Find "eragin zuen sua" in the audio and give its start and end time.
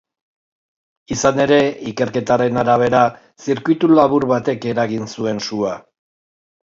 4.75-5.77